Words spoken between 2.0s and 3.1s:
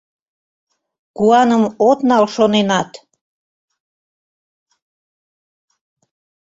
нал шоненат.